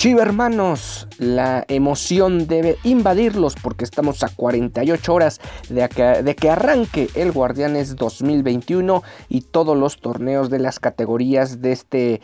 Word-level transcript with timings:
Chiva 0.00 0.22
hermanos, 0.22 0.89
la 1.20 1.66
emoción 1.68 2.46
debe 2.46 2.78
invadirlos 2.82 3.54
porque 3.54 3.84
estamos 3.84 4.22
a 4.22 4.30
48 4.34 5.14
horas 5.14 5.40
de 5.68 5.86
que, 5.90 6.02
de 6.02 6.34
que, 6.34 6.48
arranque 6.48 7.10
el 7.14 7.30
Guardianes 7.30 7.94
2021 7.94 9.02
y 9.28 9.42
todos 9.42 9.76
los 9.76 10.00
torneos 10.00 10.48
de 10.48 10.60
las 10.60 10.80
categorías 10.80 11.60
de 11.60 11.72
este, 11.72 12.20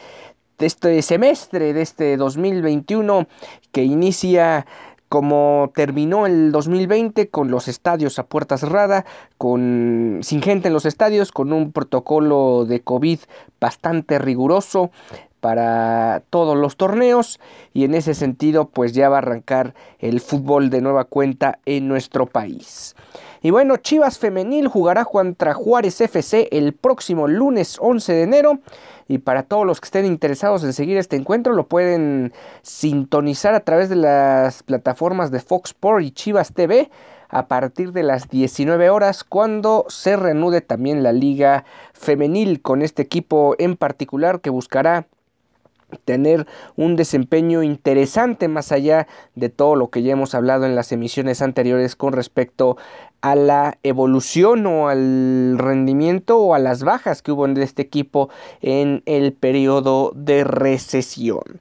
de 0.59 0.67
este 0.67 1.03
semestre, 1.03 1.75
de 1.75 1.83
este 1.83 2.17
2021 2.17 3.29
que 3.71 3.85
inicia 3.85 4.67
como 5.11 5.71
terminó 5.75 6.27
el 6.27 6.51
2020 6.51 7.29
con 7.29 7.51
los 7.51 7.69
estadios 7.69 8.19
a 8.19 8.25
puerta 8.25 8.57
cerrada, 8.57 9.05
con 9.39 10.21
sin 10.23 10.43
gente 10.43 10.69
en 10.69 10.75
los 10.75 10.87
estadios, 10.87 11.33
con 11.33 11.53
un 11.53 11.71
protocolo 11.71 12.65
de 12.67 12.81
COVID 12.81 13.21
bastante 13.61 14.19
riguroso, 14.19 14.91
para 15.41 16.23
todos 16.31 16.57
los 16.57 16.77
torneos 16.77 17.41
y 17.73 17.85
en 17.85 17.95
ese 17.95 18.15
sentido 18.15 18.69
pues 18.69 18.93
ya 18.93 19.09
va 19.09 19.17
a 19.17 19.19
arrancar 19.19 19.75
el 19.99 20.21
fútbol 20.21 20.71
de 20.71 20.81
nueva 20.81 21.05
cuenta 21.05 21.59
en 21.67 21.89
nuestro 21.89 22.27
país. 22.27 22.95
Y 23.43 23.51
bueno, 23.51 23.77
Chivas 23.77 24.19
Femenil 24.19 24.67
jugará 24.67 25.05
contra 25.05 25.55
Juárez 25.55 26.01
FC 26.01 26.49
el 26.51 26.73
próximo 26.73 27.29
lunes 27.29 27.77
11 27.81 28.13
de 28.13 28.23
enero. 28.23 28.59
Y 29.09 29.19
para 29.19 29.45
todos 29.45 29.65
los 29.65 29.81
que 29.81 29.85
estén 29.85 30.05
interesados 30.05 30.65
en 30.65 30.73
seguir 30.73 30.97
este 30.97 31.15
encuentro, 31.15 31.53
lo 31.53 31.69
pueden 31.69 32.33
sintonizar 32.63 33.55
a 33.55 33.61
través 33.61 33.89
de 33.89 33.95
las 33.95 34.65
plataformas 34.65 35.31
de 35.31 35.39
Fox 35.39 35.71
Sport 35.71 36.03
y 36.03 36.11
Chivas 36.11 36.55
TV 36.55 36.91
a 37.29 37.47
partir 37.47 37.93
de 37.93 38.03
las 38.03 38.29
19 38.29 38.91
horas 38.91 39.25
cuando 39.25 39.85
se 39.89 40.17
reanude 40.17 40.61
también 40.61 41.03
la 41.03 41.13
liga 41.13 41.65
femenil 41.93 42.63
con 42.63 42.83
este 42.83 43.03
equipo 43.03 43.55
en 43.59 43.77
particular 43.77 44.41
que 44.41 44.51
buscará 44.51 45.07
tener 46.05 46.47
un 46.77 46.97
desempeño 46.97 47.63
interesante 47.63 48.49
más 48.49 48.73
allá 48.73 49.07
de 49.35 49.49
todo 49.49 49.77
lo 49.77 49.91
que 49.91 50.03
ya 50.03 50.13
hemos 50.13 50.35
hablado 50.35 50.67
en 50.67 50.75
las 50.75 50.93
emisiones 50.93 51.43
anteriores 51.43 51.97
con 51.97 52.13
respecto 52.13 52.77
a 53.21 53.35
la 53.35 53.79
evolución 53.83 54.67
o 54.67 54.89
al 54.89 55.57
rendimiento 55.59 56.39
o 56.39 56.55
a 56.55 56.59
las 56.59 56.83
bajas 56.83 57.23
que 57.23 57.33
hubo 57.33 57.47
en 57.47 57.57
este 57.57 57.83
equipo 57.83 58.29
en 58.61 59.03
el 59.07 59.33
periodo 59.33 60.13
de 60.15 60.45
recesión. 60.45 61.61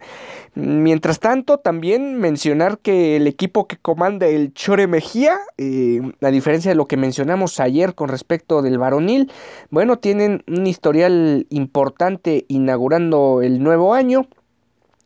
Mientras 0.55 1.19
tanto, 1.19 1.57
también 1.57 2.17
mencionar 2.17 2.79
que 2.79 3.17
el 3.17 3.27
equipo 3.27 3.67
que 3.67 3.75
comanda 3.75 4.25
el 4.27 4.53
Chore 4.53 4.87
Mejía, 4.87 5.37
eh, 5.57 5.99
a 6.21 6.29
diferencia 6.29 6.71
de 6.71 6.75
lo 6.75 6.87
que 6.87 6.95
mencionamos 6.95 7.59
ayer 7.59 7.93
con 7.93 8.07
respecto 8.07 8.61
del 8.61 8.77
varonil, 8.77 9.29
bueno, 9.69 9.99
tienen 9.99 10.45
un 10.47 10.65
historial 10.65 11.45
importante 11.49 12.45
inaugurando 12.47 13.41
el 13.41 13.61
nuevo 13.61 13.93
año 13.93 14.27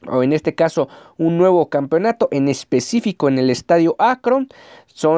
o 0.08 0.24
en 0.24 0.34
este 0.34 0.56
caso 0.56 0.88
un 1.18 1.38
nuevo 1.38 1.70
campeonato 1.70 2.30
en 2.32 2.48
específico 2.48 3.28
en 3.28 3.40
el 3.40 3.50
estadio 3.50 3.96
Akron. 3.98 4.50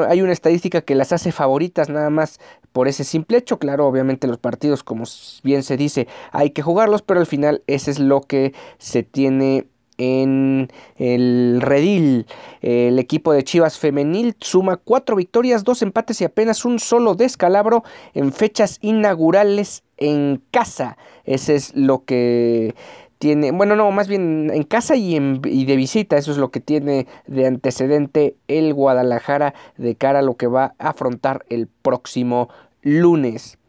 Hay 0.07 0.21
una 0.21 0.31
estadística 0.31 0.81
que 0.81 0.95
las 0.95 1.11
hace 1.11 1.31
favoritas 1.31 1.89
nada 1.89 2.09
más 2.09 2.39
por 2.71 2.87
ese 2.87 3.03
simple 3.03 3.37
hecho. 3.37 3.59
Claro, 3.59 3.87
obviamente 3.87 4.27
los 4.27 4.37
partidos, 4.37 4.83
como 4.83 5.03
bien 5.43 5.63
se 5.63 5.75
dice, 5.75 6.07
hay 6.31 6.51
que 6.51 6.61
jugarlos, 6.61 7.01
pero 7.01 7.19
al 7.19 7.25
final 7.25 7.63
ese 7.67 7.91
es 7.91 7.99
lo 7.99 8.21
que 8.21 8.53
se 8.77 9.03
tiene 9.03 9.67
en 10.01 10.71
el 10.97 11.59
redil. 11.61 12.25
El 12.61 12.97
equipo 12.97 13.33
de 13.33 13.43
Chivas 13.43 13.77
femenil 13.77 14.35
suma 14.39 14.77
cuatro 14.77 15.15
victorias, 15.15 15.63
dos 15.63 15.81
empates 15.81 16.21
y 16.21 16.25
apenas 16.25 16.65
un 16.65 16.79
solo 16.79 17.13
descalabro 17.13 17.83
en 18.13 18.33
fechas 18.33 18.79
inaugurales 18.81 19.83
en 19.97 20.41
casa. 20.49 20.97
Ese 21.25 21.55
es 21.55 21.75
lo 21.75 22.03
que 22.03 22.73
tiene, 23.19 23.51
bueno, 23.51 23.75
no, 23.75 23.91
más 23.91 24.07
bien 24.07 24.49
en 24.51 24.63
casa 24.63 24.95
y, 24.95 25.15
en, 25.15 25.41
y 25.45 25.65
de 25.65 25.75
visita, 25.75 26.17
eso 26.17 26.31
es 26.31 26.37
lo 26.37 26.49
que 26.49 26.59
tiene 26.59 27.05
de 27.27 27.45
antecedente 27.45 28.35
el 28.47 28.73
Guadalajara 28.73 29.53
de 29.77 29.93
cara 29.95 30.19
a 30.19 30.23
lo 30.23 30.35
que 30.35 30.47
va 30.47 30.73
a 30.79 30.89
afrontar 30.89 31.45
el 31.49 31.67
próximo 31.67 32.49
lunes. 32.81 33.59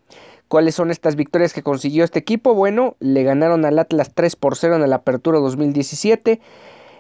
¿Cuáles 0.53 0.75
son 0.75 0.91
estas 0.91 1.17
victorias 1.17 1.55
que 1.55 1.63
consiguió 1.63 2.05
este 2.05 2.19
equipo? 2.19 2.53
Bueno, 2.53 2.95
le 3.01 3.23
ganaron 3.23 3.65
al 3.65 3.79
Atlas 3.79 4.11
3 4.15 4.37
por 4.37 4.55
0 4.55 4.75
en 4.77 4.91
la 4.91 4.97
Apertura 4.97 5.39
2017. 5.39 6.43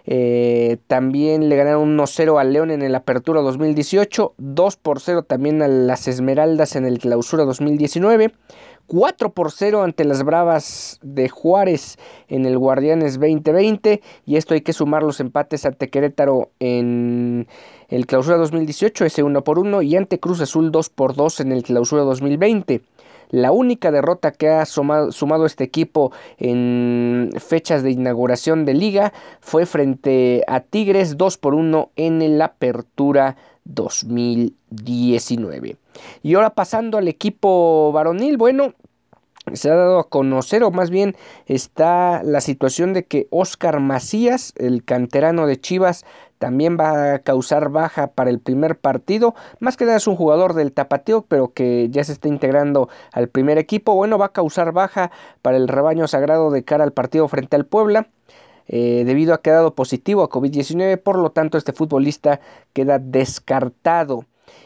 Eh, 0.06 0.78
también 0.86 1.50
le 1.50 1.56
ganaron 1.56 1.98
1-0 1.98 2.40
al 2.40 2.54
León 2.54 2.70
en 2.70 2.80
el 2.80 2.94
Apertura 2.94 3.42
2018. 3.42 4.32
2 4.38 4.76
por 4.76 5.00
0 5.00 5.24
también 5.24 5.60
a 5.60 5.68
las 5.68 6.08
Esmeraldas 6.08 6.76
en 6.76 6.86
el 6.86 6.98
Clausura 6.98 7.44
2019. 7.44 8.32
4 8.86 9.34
por 9.34 9.52
0 9.52 9.82
ante 9.82 10.06
las 10.06 10.22
Bravas 10.22 10.98
de 11.02 11.28
Juárez 11.28 11.98
en 12.28 12.46
el 12.46 12.56
Guardianes 12.56 13.20
2020 13.20 14.00
y 14.24 14.36
esto 14.36 14.54
hay 14.54 14.62
que 14.62 14.72
sumar 14.72 15.02
los 15.02 15.20
empates 15.20 15.66
ante 15.66 15.90
Querétaro 15.90 16.52
en 16.58 17.48
el 17.88 18.06
Clausura 18.06 18.38
2018, 18.38 19.04
ese 19.04 19.22
1 19.22 19.44
por 19.44 19.58
1 19.58 19.82
y 19.82 19.96
ante 19.96 20.18
Cruz 20.18 20.40
Azul 20.40 20.72
2 20.72 20.88
por 20.88 21.14
2 21.14 21.40
en 21.40 21.52
el 21.52 21.62
Clausura 21.64 22.00
2020. 22.04 22.80
La 23.32 23.50
única 23.50 23.90
derrota 23.90 24.30
que 24.30 24.48
ha 24.50 24.64
sumado, 24.66 25.46
este 25.46 25.64
equipo 25.64 26.12
en 26.36 27.30
fechas 27.38 27.82
de 27.82 27.90
inauguración 27.90 28.64
de 28.66 28.74
liga 28.74 29.12
fue 29.40 29.66
frente 29.66 30.44
a 30.46 30.60
Tigres 30.60 31.16
2 31.16 31.38
por 31.38 31.54
1 31.54 31.90
en 31.96 32.38
la 32.38 32.44
Apertura 32.44 33.36
2019. 33.64 35.76
Y 36.22 36.34
ahora 36.34 36.50
pasando 36.50 36.98
al 36.98 37.08
equipo 37.08 37.90
varonil, 37.92 38.36
bueno, 38.36 38.74
se 39.54 39.70
ha 39.70 39.76
dado 39.76 39.98
a 39.98 40.08
conocer, 40.08 40.62
o 40.62 40.70
más 40.70 40.90
bien 40.90 41.16
está 41.46 42.22
la 42.22 42.42
situación 42.42 42.92
de 42.92 43.06
que 43.06 43.28
Oscar 43.30 43.80
Macías, 43.80 44.52
el 44.56 44.84
canterano 44.84 45.46
de 45.46 45.58
Chivas, 45.58 46.04
también 46.42 46.76
va 46.76 47.14
a 47.14 47.18
causar 47.20 47.68
baja 47.68 48.08
para 48.08 48.28
el 48.28 48.40
primer 48.40 48.76
partido. 48.76 49.36
Más 49.60 49.76
que 49.76 49.84
nada 49.84 49.98
es 49.98 50.08
un 50.08 50.16
jugador 50.16 50.54
del 50.54 50.72
tapateo, 50.72 51.22
pero 51.22 51.52
que 51.52 51.86
ya 51.88 52.02
se 52.02 52.10
está 52.10 52.26
integrando 52.26 52.88
al 53.12 53.28
primer 53.28 53.58
equipo. 53.58 53.94
Bueno, 53.94 54.18
va 54.18 54.26
a 54.26 54.32
causar 54.32 54.72
baja 54.72 55.12
para 55.40 55.56
el 55.56 55.68
rebaño 55.68 56.08
sagrado 56.08 56.50
de 56.50 56.64
cara 56.64 56.82
al 56.82 56.92
partido 56.92 57.28
frente 57.28 57.54
al 57.54 57.64
Puebla. 57.64 58.08
Eh, 58.66 59.04
debido 59.06 59.34
a 59.34 59.40
que 59.40 59.50
ha 59.50 59.54
dado 59.54 59.76
positivo 59.76 60.24
a 60.24 60.30
COVID-19, 60.30 61.00
por 61.00 61.16
lo 61.16 61.30
tanto 61.30 61.58
este 61.58 61.72
futbolista 61.72 62.40
queda 62.72 62.98
descartado. 62.98 64.24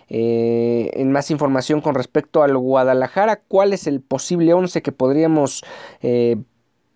Eh, 0.08 0.92
en 0.94 1.12
más 1.12 1.30
información 1.30 1.82
con 1.82 1.94
respecto 1.94 2.42
al 2.42 2.56
Guadalajara, 2.56 3.42
cuál 3.48 3.74
es 3.74 3.86
el 3.86 4.00
posible 4.00 4.54
11 4.54 4.80
que 4.80 4.92
podríamos 4.92 5.62
eh, 6.00 6.38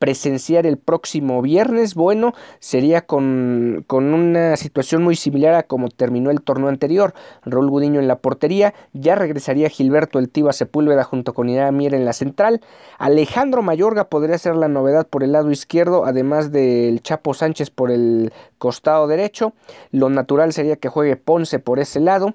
presenciar 0.01 0.67
el 0.67 0.79
próximo 0.79 1.43
viernes, 1.43 1.95
bueno, 1.95 2.33
sería 2.59 3.03
con, 3.03 3.85
con, 3.87 4.15
una 4.15 4.57
situación 4.57 5.05
muy 5.05 5.15
similar 5.15 5.53
a 5.53 5.65
como 5.65 5.91
terminó 5.91 6.31
el 6.31 6.41
torneo 6.41 6.69
anterior. 6.69 7.13
Raúl 7.45 7.69
Gudiño 7.69 8.01
en 8.01 8.09
la 8.09 8.17
portería, 8.17 8.73
ya 8.95 9.15
regresaría 9.15 9.69
Gilberto 9.69 10.19
El 10.19 10.31
Tiva 10.31 10.55
Sepúlveda 10.55 11.05
junto 11.05 11.35
con 11.35 11.51
Ira 11.51 11.71
Mier 11.71 11.93
en 11.93 12.07
la 12.07 12.15
central. 12.15 12.63
Alejandro 12.99 13.61
Mayorga 13.63 14.09
podría 14.09 14.39
ser 14.39 14.57
la 14.57 14.69
novedad 14.69 15.07
por 15.07 15.23
el 15.23 15.33
lado 15.33 15.51
izquierdo, 15.51 16.07
además 16.07 16.51
del 16.51 17.03
Chapo 17.03 17.35
Sánchez 17.35 17.69
por 17.69 17.91
el 17.91 18.33
costado 18.57 19.07
derecho. 19.07 19.53
Lo 19.93 20.09
natural 20.09 20.55
sería 20.55 20.77
que 20.77 20.89
juegue 20.89 21.17
Ponce 21.17 21.59
por 21.59 21.79
ese 21.79 22.01
lado. 22.01 22.33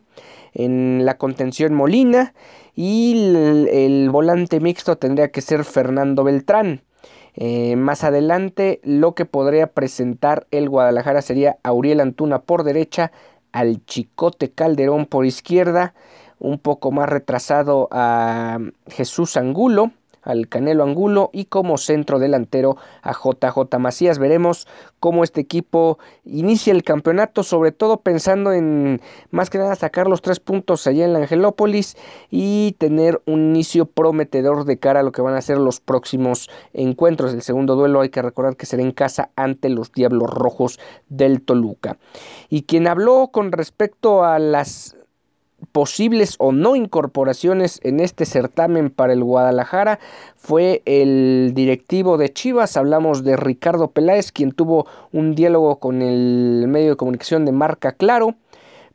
En 0.53 1.03
la 1.03 1.17
contención 1.17 1.73
Molina 1.73 2.35
y 2.75 3.33
el 3.71 4.07
volante 4.11 4.59
mixto 4.59 4.99
tendría 4.99 5.31
que 5.31 5.41
ser 5.41 5.63
Fernando 5.65 6.23
Beltrán. 6.23 6.83
Eh, 7.35 7.75
más 7.75 8.03
adelante 8.03 8.79
lo 8.83 9.13
que 9.13 9.25
podría 9.25 9.67
presentar 9.67 10.47
el 10.51 10.69
Guadalajara 10.69 11.21
sería 11.21 11.57
Auriel 11.63 11.99
Antuna 11.99 12.39
por 12.39 12.63
derecha, 12.63 13.11
al 13.51 13.85
Chicote 13.85 14.51
Calderón 14.51 15.05
por 15.05 15.25
izquierda, 15.25 15.93
un 16.39 16.59
poco 16.59 16.91
más 16.91 17.09
retrasado 17.09 17.87
a 17.91 18.59
Jesús 18.87 19.37
Angulo 19.37 19.91
al 20.25 20.49
Canelo 20.49 20.83
Angulo 20.83 21.29
y 21.31 21.45
como 21.45 21.77
centro 21.77 22.19
delantero 22.19 22.75
a 23.01 23.13
JJ 23.13 23.79
Macías. 23.79 24.19
Veremos 24.19 24.67
cómo 24.99 25.23
este 25.23 25.39
equipo 25.39 25.99
inicia 26.25 26.73
el 26.73 26.83
campeonato, 26.83 27.43
sobre 27.43 27.71
todo 27.71 28.01
pensando 28.01 28.51
en 28.51 29.01
más 29.31 29.49
que 29.49 29.57
nada 29.57 29.75
sacar 29.75 30.07
los 30.07 30.21
tres 30.21 30.39
puntos 30.39 30.85
allá 30.87 31.05
en 31.05 31.13
la 31.13 31.19
Angelópolis 31.19 31.95
y 32.29 32.75
tener 32.79 33.21
un 33.25 33.39
inicio 33.41 33.85
prometedor 33.85 34.65
de 34.65 34.77
cara 34.77 34.99
a 34.99 35.03
lo 35.03 35.11
que 35.11 35.21
van 35.21 35.35
a 35.35 35.41
ser 35.41 35.57
los 35.57 35.79
próximos 35.79 36.49
encuentros. 36.73 37.33
El 37.33 37.41
segundo 37.41 37.75
duelo 37.75 38.01
hay 38.01 38.09
que 38.09 38.21
recordar 38.21 38.57
que 38.57 38.65
será 38.65 38.83
en 38.83 38.91
casa 38.91 39.29
ante 39.35 39.69
los 39.69 39.91
Diablos 39.91 40.29
Rojos 40.29 40.79
del 41.07 41.41
Toluca. 41.41 41.97
Y 42.49 42.63
quien 42.63 42.87
habló 42.87 43.29
con 43.31 43.51
respecto 43.51 44.23
a 44.23 44.39
las 44.39 44.95
posibles 45.71 46.35
o 46.39 46.51
no 46.51 46.75
incorporaciones 46.75 47.79
en 47.83 47.99
este 47.99 48.25
certamen 48.25 48.89
para 48.89 49.13
el 49.13 49.23
Guadalajara 49.23 49.99
fue 50.35 50.81
el 50.85 51.51
directivo 51.53 52.17
de 52.17 52.31
Chivas, 52.31 52.77
hablamos 52.77 53.23
de 53.23 53.35
Ricardo 53.35 53.91
Peláez, 53.91 54.31
quien 54.31 54.51
tuvo 54.51 54.85
un 55.11 55.35
diálogo 55.35 55.79
con 55.79 56.01
el 56.01 56.65
medio 56.67 56.91
de 56.91 56.95
comunicación 56.95 57.45
de 57.45 57.51
marca 57.51 57.93
Claro 57.93 58.35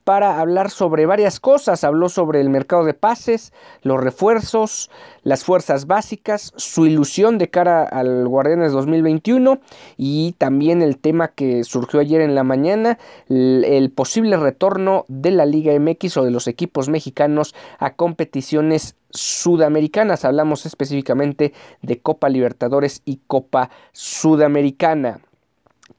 para 0.05 0.41
hablar 0.41 0.71
sobre 0.71 1.07
varias 1.07 1.41
cosas. 1.41 1.85
Habló 1.85 2.09
sobre 2.09 2.41
el 2.41 2.49
mercado 2.49 2.85
de 2.85 2.95
pases, 2.95 3.53
los 3.83 4.03
refuerzos, 4.03 4.91
las 5.23 5.45
fuerzas 5.45 5.87
básicas, 5.87 6.53
su 6.57 6.87
ilusión 6.87 7.39
de 7.39 7.51
cara 7.51 7.83
al 7.85 8.27
Guardianes 8.27 8.73
2021 8.73 9.61
y 9.97 10.33
también 10.39 10.83
el 10.83 10.99
tema 10.99 11.29
que 11.29 11.65
surgió 11.65 12.01
ayer 12.01 12.21
en 12.21 12.35
la 12.35 12.45
mañana, 12.45 12.99
el, 13.29 13.91
posible 13.95 14.37
retorno 14.37 15.05
de 15.09 15.31
la 15.31 15.47
Liga 15.47 15.79
MX 15.79 16.17
o 16.19 16.25
de 16.25 16.31
los 16.31 16.47
equipos 16.47 16.89
mexicanos 16.89 17.55
a 17.79 17.95
competiciones 17.95 18.97
sudamericanas. 19.11 20.25
Hablamos 20.25 20.67
específicamente 20.67 21.53
de 21.83 22.01
Copa 22.01 22.29
Libertadores 22.29 23.03
y 23.05 23.21
Copa 23.27 23.71
Sudamericana. 23.93 25.21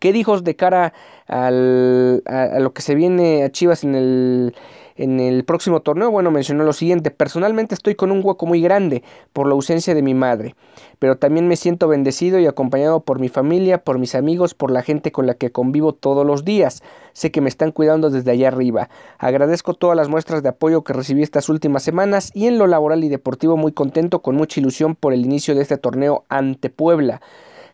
¿Qué 0.02 0.12
dijo 0.12 0.42
de 0.42 0.56
cara 0.56 0.94
a, 1.28 1.52
lo 1.52 2.74
que 2.74 2.82
se 2.82 2.96
viene 2.96 3.44
a 3.44 3.52
Chivas 3.52 3.84
en 3.84 3.94
el, 3.94 4.56
en 4.96 5.20
el 5.20 5.44
próximo 5.44 5.82
torneo? 5.82 6.10
Bueno, 6.10 6.32
mencionó 6.32 6.64
lo 6.64 6.74
siguiente, 6.74 7.12
personalmente 7.12 7.76
estoy 7.76 7.94
con 7.94 8.12
un 8.12 8.22
hueco 8.24 8.48
muy 8.48 8.64
grande 8.64 9.04
por 9.32 9.46
la 9.46 9.54
ausencia 9.54 9.94
de 9.94 10.02
mi 10.02 10.16
madre, 10.16 10.56
pero 10.98 11.20
también 11.20 11.48
me 11.48 11.56
siento 11.56 11.88
bendecido 11.88 12.40
y 12.40 12.48
acompañado 12.48 13.02
por 13.02 13.20
mi 13.20 13.30
familia, 13.30 13.84
por 13.84 14.00
mis 14.00 14.16
amigos, 14.16 14.56
por 14.56 14.72
la 14.72 14.82
gente 14.82 15.12
con 15.12 15.28
la 15.28 15.36
que 15.36 15.52
convivo 15.52 15.94
todos 15.94 16.26
los 16.26 16.44
días. 16.44 16.82
Sé 17.14 17.30
que 17.30 17.42
me 17.42 17.50
están 17.50 17.72
cuidando 17.72 18.10
desde 18.10 18.32
allá 18.32 18.48
arriba. 18.48 18.90
Agradezco 19.20 19.76
todas 19.76 19.96
las 19.96 20.10
muestras 20.10 20.42
de 20.42 20.50
apoyo 20.50 20.84
que 20.84 20.94
recibí 20.94 21.22
estas 21.22 21.48
últimas 21.48 21.84
semanas 21.84 22.32
y 22.34 22.48
en 22.48 22.58
lo 22.58 22.66
laboral 22.66 23.04
y 23.04 23.10
deportivo 23.10 23.56
muy 23.56 23.72
contento 23.72 24.24
con 24.24 24.36
mucha 24.36 24.60
ilusión 24.60 24.96
por 24.96 25.14
el 25.14 25.24
inicio 25.24 25.54
de 25.54 25.62
este 25.62 25.78
torneo 25.78 26.26
ante 26.28 26.72
Puebla. 26.72 27.22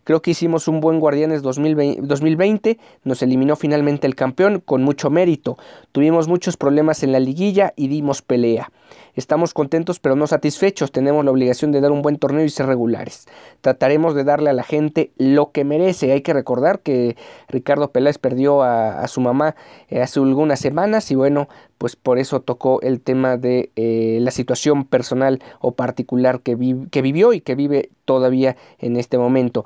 Creo 0.08 0.22
que 0.22 0.32
hicimos 0.32 0.70
un 0.70 0.80
buen 0.80 1.02
Guardianes 1.02 1.42
2020, 1.42 2.80
nos 3.04 3.22
eliminó 3.22 3.58
finalmente 3.58 4.08
el 4.08 4.16
campeón 4.16 4.62
con 4.64 4.82
mucho 4.82 5.10
mérito. 5.10 5.58
Tuvimos 5.92 6.30
muchos 6.30 6.56
problemas 6.56 7.04
en 7.04 7.12
la 7.12 7.20
liguilla 7.20 7.74
y 7.76 7.90
dimos 7.90 8.22
pelea. 8.22 8.72
Estamos 9.16 9.54
contentos 9.54 10.00
pero 10.00 10.16
no 10.16 10.26
satisfechos, 10.26 10.94
tenemos 10.94 11.26
la 11.26 11.32
obligación 11.32 11.74
de 11.74 11.82
dar 11.82 11.92
un 11.92 12.04
buen 12.04 12.20
torneo 12.20 12.46
y 12.46 12.50
ser 12.50 12.68
regulares. 12.68 13.28
Trataremos 13.60 14.16
de 14.16 14.24
darle 14.24 14.50
a 14.50 14.54
la 14.54 14.64
gente 14.64 15.12
lo 15.18 15.52
que 15.52 15.66
merece. 15.66 16.14
Hay 16.14 16.22
que 16.22 16.32
recordar 16.32 16.80
que 16.80 17.18
Ricardo 17.50 17.92
Peláez 17.92 18.18
perdió 18.18 18.64
a, 18.64 19.06
su 19.10 19.20
mamá 19.20 19.56
eh, 19.90 20.02
hace 20.02 20.22
algunas 20.22 20.62
semanas 20.62 21.12
y 21.12 21.16
bueno, 21.16 21.50
pues 21.78 21.98
por 21.98 22.18
eso 22.18 22.40
tocó 22.40 22.80
el 22.82 23.02
tema 23.02 23.36
de 23.36 23.72
eh, 23.76 24.20
la 24.22 24.32
situación 24.32 24.86
personal 24.86 25.44
o 25.60 25.74
particular 25.74 26.40
que, 26.40 26.56
que 26.92 27.02
vivió 27.02 27.34
y 27.34 27.42
que 27.42 27.56
vive 27.56 27.90
todavía 28.06 28.56
en 28.80 28.96
este 28.96 29.18
momento. 29.18 29.66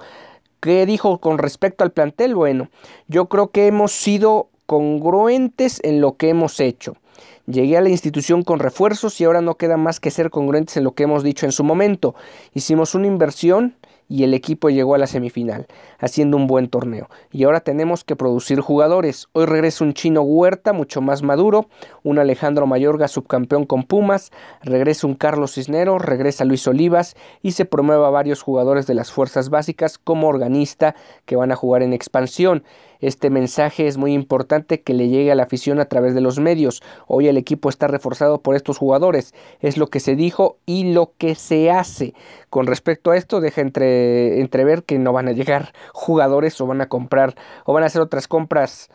¿Qué 0.62 0.86
dijo 0.86 1.18
con 1.18 1.40
respecto 1.40 1.84
al 1.84 1.92
plantel? 1.92 2.36
Bueno, 2.36 2.70
yo 3.08 3.26
creo 3.30 3.50
que 3.50 3.66
hemos 3.66 3.92
sido 3.92 4.50
congruentes 4.68 5.82
en 5.84 6.02
lo 6.02 6.18
que 6.18 6.30
hemos 6.30 6.60
hecho. 6.60 6.98
Llegué 7.48 7.78
a 7.78 7.82
la 7.82 7.90
institución 7.90 8.44
con 8.44 8.60
refuerzos 8.60 9.20
y 9.20 9.24
ahora 9.24 9.42
no 9.42 9.56
queda 9.56 9.76
más 9.78 10.00
que 10.00 10.12
ser 10.12 10.30
congruentes 10.30 10.78
en 10.78 10.84
lo 10.84 10.94
que 10.94 11.04
hemos 11.04 11.24
dicho 11.24 11.48
en 11.48 11.52
su 11.52 11.64
momento. 11.64 12.14
Hicimos 12.54 12.94
una 12.94 13.08
inversión 13.08 13.76
y 14.12 14.26
el 14.26 14.34
equipo 14.34 14.70
llegó 14.70 14.94
a 14.94 14.98
la 14.98 15.08
semifinal, 15.08 15.68
haciendo 15.98 16.36
un 16.36 16.46
buen 16.46 16.68
torneo. 16.68 17.10
Y 17.32 17.46
ahora 17.46 17.62
tenemos 17.62 18.04
que 18.04 18.18
producir 18.18 18.60
jugadores. 18.60 19.30
Hoy 19.32 19.46
regresa 19.46 19.86
un 19.86 19.94
chino 19.94 20.22
Huerta, 20.22 20.74
mucho 20.74 21.00
más 21.00 21.24
maduro, 21.24 21.70
un 22.04 22.20
Alejandro 22.20 22.68
Mayorga, 22.68 23.08
subcampeón 23.08 23.66
con 23.66 23.84
Pumas, 23.84 24.32
regresa 24.64 25.08
un 25.08 25.16
Carlos 25.16 25.54
Cisneros, 25.54 26.02
regresa 26.02 26.44
Luis 26.44 26.68
Olivas 26.68 27.16
y 27.42 27.54
se 27.54 27.64
promueve 27.64 28.06
a 28.06 28.10
varios 28.10 28.42
jugadores 28.42 28.86
de 28.86 28.96
las 28.96 29.14
fuerzas 29.14 29.50
básicas 29.50 29.98
como 29.98 30.28
organista 30.28 30.94
que 31.26 31.38
van 31.38 31.54
a 31.54 31.56
jugar 31.56 31.82
en 31.82 31.94
expansión. 31.94 32.64
Este 33.02 33.30
mensaje 33.30 33.88
es 33.88 33.98
muy 33.98 34.14
importante 34.14 34.82
que 34.82 34.94
le 34.94 35.10
llegue 35.10 35.32
a 35.32 35.36
la 35.36 35.44
afición 35.44 35.80
a 35.80 35.86
través 35.86 36.14
de 36.14 36.22
los 36.22 36.40
medios. 36.40 36.82
Hoy 37.08 37.28
el 37.28 37.38
equipo 37.38 37.68
está 37.68 37.88
reforzado 37.88 38.42
por 38.42 38.56
estos 38.56 38.78
jugadores. 38.78 39.34
Es 39.60 39.78
lo 39.78 39.88
que 39.88 40.00
se 40.00 40.16
dijo 40.16 40.58
y 40.66 40.94
lo 40.94 41.14
que 41.18 41.36
se 41.36 41.72
hace. 41.72 42.14
Con 42.50 42.68
respecto 42.68 43.12
a 43.12 43.18
esto, 43.18 43.42
deja 43.42 43.62
entre, 43.62 44.40
entrever 44.40 44.84
que 44.84 45.00
no 45.00 45.14
van 45.14 45.28
a 45.28 45.34
llegar 45.34 45.74
jugadores 45.94 46.62
o 46.62 46.68
van 46.68 46.82
a 46.82 46.90
comprar 46.90 47.36
o 47.66 47.74
van 47.74 47.84
a 47.84 47.88
hacer 47.88 48.02
otras 48.02 48.28
compras, 48.28 48.90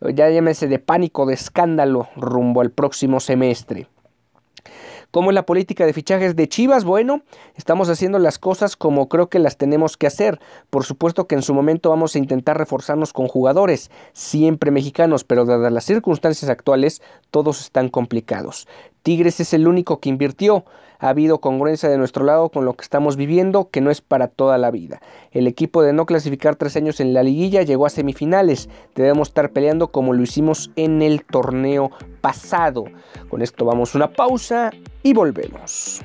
ya 0.00 0.30
llámese 0.30 0.68
de 0.68 0.78
pánico, 0.78 1.26
de 1.26 1.34
escándalo, 1.34 2.08
rumbo 2.16 2.60
al 2.60 2.70
próximo 2.70 3.18
semestre. 3.18 3.88
¿Cómo 5.10 5.30
es 5.30 5.34
la 5.34 5.46
política 5.46 5.86
de 5.86 5.94
fichajes 5.94 6.36
de 6.36 6.50
Chivas? 6.50 6.84
Bueno, 6.84 7.22
estamos 7.54 7.88
haciendo 7.88 8.18
las 8.18 8.38
cosas 8.38 8.76
como 8.76 9.08
creo 9.08 9.30
que 9.30 9.38
las 9.38 9.56
tenemos 9.56 9.96
que 9.96 10.06
hacer. 10.06 10.38
Por 10.68 10.84
supuesto 10.84 11.26
que 11.26 11.34
en 11.34 11.40
su 11.40 11.54
momento 11.54 11.88
vamos 11.88 12.14
a 12.14 12.18
intentar 12.18 12.58
reforzarnos 12.58 13.14
con 13.14 13.26
jugadores, 13.26 13.90
siempre 14.12 14.70
mexicanos, 14.70 15.24
pero 15.24 15.46
dadas 15.46 15.72
las 15.72 15.84
circunstancias 15.84 16.50
actuales, 16.50 17.00
todos 17.30 17.62
están 17.62 17.88
complicados. 17.88 18.68
Tigres 19.08 19.40
es 19.40 19.54
el 19.54 19.66
único 19.66 20.00
que 20.00 20.10
invirtió. 20.10 20.66
Ha 20.98 21.08
habido 21.08 21.40
congruencia 21.40 21.88
de 21.88 21.96
nuestro 21.96 22.26
lado 22.26 22.50
con 22.50 22.66
lo 22.66 22.74
que 22.74 22.82
estamos 22.82 23.16
viviendo, 23.16 23.70
que 23.70 23.80
no 23.80 23.90
es 23.90 24.02
para 24.02 24.28
toda 24.28 24.58
la 24.58 24.70
vida. 24.70 25.00
El 25.32 25.46
equipo 25.46 25.80
de 25.80 25.94
no 25.94 26.04
clasificar 26.04 26.56
tres 26.56 26.76
años 26.76 27.00
en 27.00 27.14
la 27.14 27.22
liguilla 27.22 27.62
llegó 27.62 27.86
a 27.86 27.88
semifinales. 27.88 28.68
Debemos 28.94 29.28
estar 29.28 29.48
peleando 29.52 29.88
como 29.88 30.12
lo 30.12 30.22
hicimos 30.22 30.70
en 30.76 31.00
el 31.00 31.24
torneo 31.24 31.90
pasado. 32.20 32.84
Con 33.30 33.40
esto 33.40 33.64
vamos 33.64 33.94
a 33.94 33.96
una 33.96 34.12
pausa 34.12 34.72
y 35.02 35.14
volvemos. 35.14 36.02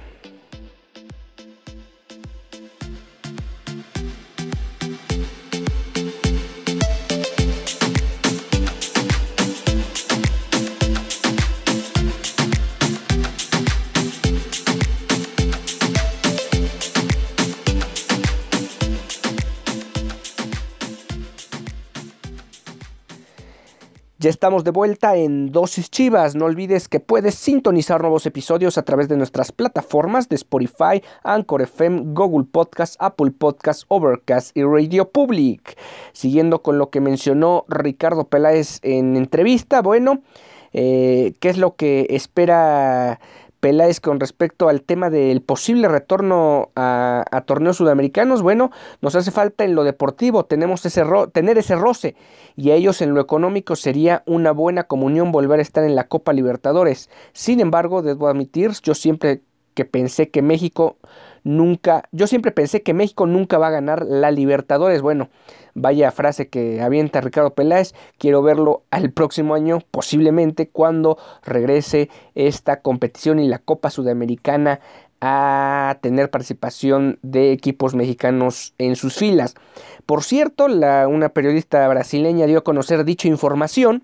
Ya 24.23 24.29
estamos 24.29 24.63
de 24.63 24.71
vuelta 24.71 25.17
en 25.17 25.51
Dosis 25.51 25.89
Chivas. 25.89 26.33
No 26.33 26.45
olvides 26.45 26.87
que 26.87 27.01
puedes 27.01 27.35
sintonizar 27.35 27.99
nuevos 27.99 28.25
episodios 28.25 28.77
a 28.77 28.83
través 28.83 29.09
de 29.09 29.17
nuestras 29.17 29.51
plataformas 29.51 30.29
de 30.29 30.37
Spotify, 30.37 31.03
Anchor 31.23 31.63
FM, 31.63 32.13
Google 32.13 32.47
Podcast, 32.49 32.95
Apple 32.99 33.31
Podcast, 33.31 33.83
Overcast 33.89 34.55
y 34.55 34.63
Radio 34.63 35.09
Public. 35.09 35.77
Siguiendo 36.13 36.61
con 36.61 36.77
lo 36.77 36.89
que 36.89 37.01
mencionó 37.01 37.65
Ricardo 37.67 38.29
Peláez 38.29 38.79
en 38.81 39.17
entrevista, 39.17 39.81
bueno, 39.81 40.21
eh, 40.71 41.33
¿qué 41.41 41.49
es 41.49 41.57
lo 41.57 41.75
que 41.75 42.07
espera 42.11 43.19
Peláez 43.63 44.01
con 44.01 44.19
respecto 44.19 44.67
al 44.67 44.81
tema 44.81 45.09
del 45.09 45.41
posible 45.41 45.87
retorno 45.87 46.71
a, 46.75 47.43
torneos 47.45 47.77
sudamericanos, 47.77 48.41
bueno, 48.41 48.71
nos 48.99 49.15
hace 49.15 49.31
falta 49.31 49.63
en 49.63 49.73
lo 49.73 49.85
deportivo, 49.85 50.43
tenemos 50.43 50.85
ese 50.85 51.01
tener 51.31 51.57
ese 51.57 51.77
roce 51.77 52.17
y 52.57 52.71
a 52.71 52.75
ellos 52.75 53.01
en 53.01 53.13
lo 53.13 53.21
económico 53.21 53.77
sería 53.77 54.21
una 54.25 54.51
buena 54.51 54.83
comunión 54.83 55.31
volver 55.31 55.59
a 55.59 55.61
estar 55.61 55.85
en 55.85 55.95
la 55.95 56.09
Copa 56.09 56.33
Libertadores. 56.33 57.09
Sin 57.31 57.61
embargo, 57.61 58.01
debo 58.01 58.27
admitir, 58.27 58.71
yo 58.83 58.95
siempre 58.95 59.43
que 59.75 59.85
pensé 59.85 60.27
que 60.27 60.41
México 60.41 60.97
nunca, 61.43 62.07
yo 62.11 62.27
siempre 62.27 62.51
pensé 62.51 62.81
que 62.81 62.93
México 62.93 63.25
nunca 63.25 63.57
va 63.57 63.67
a 63.67 63.71
ganar 63.71 64.05
la 64.05 64.31
Libertadores. 64.31 65.01
Bueno, 65.01 65.29
vaya 65.73 66.11
frase 66.11 66.47
que 66.47 66.81
avienta 66.81 67.21
Ricardo 67.21 67.53
Peláez, 67.53 67.93
quiero 68.17 68.41
verlo 68.41 68.83
al 68.91 69.11
próximo 69.11 69.55
año, 69.55 69.79
posiblemente 69.91 70.69
cuando 70.69 71.17
regrese 71.43 72.09
esta 72.35 72.81
competición 72.81 73.39
y 73.39 73.47
la 73.47 73.59
Copa 73.59 73.89
Sudamericana 73.89 74.79
a 75.25 75.99
tener 76.01 76.29
participación 76.29 77.17
de 77.21 77.53
equipos 77.53 77.95
mexicanos 77.95 78.73
en 78.77 78.97
sus 78.97 79.15
filas. 79.15 79.55
Por 80.05 80.21
cierto, 80.21 80.67
la, 80.67 81.07
una 81.07 81.29
periodista 81.29 81.87
brasileña 81.87 82.45
dio 82.45 82.59
a 82.59 82.63
conocer 82.63 83.05
dicha 83.05 83.29
información 83.29 84.03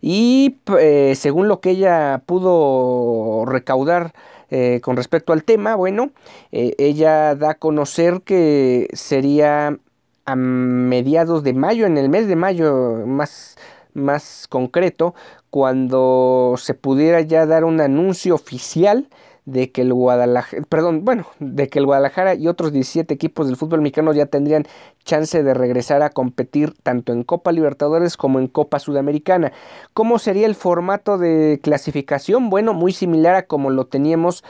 y 0.00 0.56
eh, 0.78 1.14
según 1.16 1.48
lo 1.48 1.60
que 1.60 1.70
ella 1.70 2.22
pudo 2.24 3.44
recaudar 3.46 4.14
eh, 4.56 4.80
con 4.80 4.96
respecto 4.96 5.32
al 5.32 5.42
tema, 5.42 5.74
bueno, 5.74 6.12
eh, 6.52 6.76
ella 6.78 7.34
da 7.34 7.50
a 7.50 7.54
conocer 7.54 8.20
que 8.22 8.86
sería 8.92 9.80
a 10.26 10.36
mediados 10.36 11.42
de 11.42 11.54
mayo, 11.54 11.86
en 11.86 11.98
el 11.98 12.08
mes 12.08 12.28
de 12.28 12.36
mayo 12.36 13.02
más, 13.04 13.56
más 13.94 14.46
concreto, 14.48 15.16
cuando 15.50 16.54
se 16.56 16.74
pudiera 16.74 17.20
ya 17.22 17.46
dar 17.46 17.64
un 17.64 17.80
anuncio 17.80 18.36
oficial 18.36 19.08
de 19.46 19.70
que 19.70 19.82
el 19.82 19.92
Guadalajara, 19.92 20.62
perdón, 20.68 21.04
bueno, 21.04 21.26
de 21.38 21.68
que 21.68 21.78
el 21.78 21.86
Guadalajara 21.86 22.34
y 22.34 22.48
otros 22.48 22.72
17 22.72 23.12
equipos 23.12 23.46
del 23.46 23.56
fútbol 23.56 23.82
mexicano 23.82 24.12
ya 24.12 24.26
tendrían 24.26 24.64
chance 25.04 25.42
de 25.42 25.54
regresar 25.54 26.02
a 26.02 26.10
competir 26.10 26.74
tanto 26.82 27.12
en 27.12 27.24
Copa 27.24 27.52
Libertadores 27.52 28.16
como 28.16 28.38
en 28.38 28.46
Copa 28.46 28.78
Sudamericana. 28.78 29.52
¿Cómo 29.92 30.18
sería 30.18 30.46
el 30.46 30.54
formato 30.54 31.18
de 31.18 31.60
clasificación? 31.62 32.48
Bueno, 32.48 32.72
muy 32.72 32.92
similar 32.92 33.34
a 33.34 33.46
como 33.46 33.70
lo 33.70 33.86
teníamos 33.86 34.44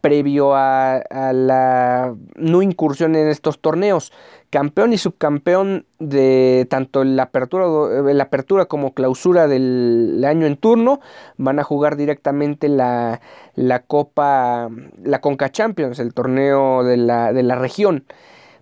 previo 0.00 0.54
a, 0.54 1.02
la 1.32 2.14
no 2.36 2.62
incursión 2.62 3.16
en 3.16 3.28
estos 3.28 3.60
torneos. 3.60 4.12
Campeón 4.50 4.92
y 4.92 4.98
subcampeón 4.98 5.84
de 5.98 6.66
tanto 6.70 7.04
la 7.04 7.24
apertura, 7.24 7.66
la 8.02 8.22
apertura 8.22 8.64
como 8.64 8.94
clausura 8.94 9.46
del 9.46 10.24
año 10.26 10.46
en 10.46 10.56
turno 10.56 11.00
van 11.36 11.58
a 11.58 11.64
jugar 11.64 11.96
directamente 11.96 12.68
la, 12.68 13.20
la 13.54 13.80
Copa, 13.80 14.70
la 15.02 15.20
Conca 15.20 15.50
Champions, 15.50 15.98
el 15.98 16.14
torneo 16.14 16.82
de 16.82 16.96
la, 16.96 17.32
de 17.32 17.42
la 17.42 17.56
región. 17.56 18.04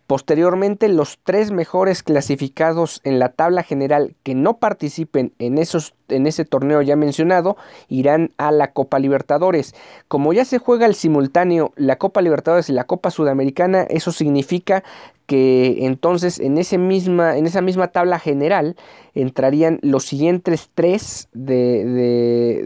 Posteriormente, 0.06 0.88
los 0.88 1.18
tres 1.24 1.50
mejores 1.50 2.04
clasificados 2.04 3.00
en 3.02 3.18
la 3.18 3.30
tabla 3.30 3.64
general 3.64 4.14
que 4.22 4.36
no 4.36 4.58
participen 4.58 5.32
en, 5.40 5.58
esos, 5.58 5.94
en 6.08 6.28
ese 6.28 6.44
torneo 6.44 6.80
ya 6.80 6.94
mencionado 6.94 7.56
irán 7.88 8.30
a 8.36 8.52
la 8.52 8.72
Copa 8.72 9.00
Libertadores. 9.00 9.74
Como 10.06 10.32
ya 10.32 10.44
se 10.44 10.58
juega 10.58 10.86
al 10.86 10.94
simultáneo 10.94 11.72
la 11.74 11.96
Copa 11.96 12.22
Libertadores 12.22 12.68
y 12.68 12.72
la 12.72 12.84
Copa 12.84 13.10
Sudamericana, 13.10 13.82
eso 13.82 14.12
significa 14.12 14.84
que 15.26 15.84
entonces 15.86 16.38
en, 16.38 16.56
ese 16.56 16.78
misma, 16.78 17.36
en 17.36 17.46
esa 17.46 17.60
misma 17.60 17.88
tabla 17.88 18.20
general 18.20 18.76
entrarían 19.14 19.80
los 19.82 20.04
siguientes 20.04 20.70
tres 20.74 21.28
de, 21.32 22.64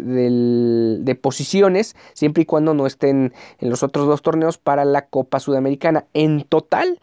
de, 1.00 1.14
posiciones, 1.14 1.96
siempre 2.12 2.42
y 2.42 2.46
cuando 2.46 2.74
no 2.74 2.86
estén 2.86 3.32
en 3.58 3.70
los 3.70 3.82
otros 3.82 4.06
dos 4.06 4.20
torneos 4.22 4.58
para 4.58 4.84
la 4.84 5.06
Copa 5.06 5.40
Sudamericana. 5.40 6.04
En 6.12 6.42
total, 6.42 7.00